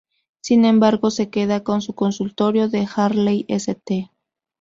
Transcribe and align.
Sin 0.41 0.65
embargo, 0.65 1.11
se 1.11 1.29
queda 1.29 1.63
con 1.63 1.83
su 1.83 1.93
consultorio 1.93 2.69
de 2.69 2.87
Harley 2.95 3.45
St. 3.49 4.09